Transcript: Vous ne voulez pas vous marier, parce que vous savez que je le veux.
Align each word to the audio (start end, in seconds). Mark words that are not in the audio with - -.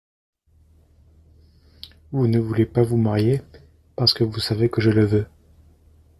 Vous 2.11 2.25
ne 2.25 2.39
voulez 2.39 2.65
pas 2.65 2.81
vous 2.81 2.97
marier, 2.97 3.41
parce 3.95 4.15
que 4.15 4.23
vous 4.23 4.39
savez 4.39 4.67
que 4.67 4.81
je 4.81 4.89
le 4.89 5.05
veux. 5.05 5.27